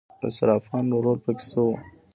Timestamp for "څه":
1.49-1.59